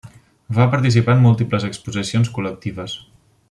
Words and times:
Va 0.59 0.65
participar 0.75 1.15
en 1.17 1.21
múltiples 1.25 1.67
exposicions 1.69 2.33
col·lectives. 2.39 3.01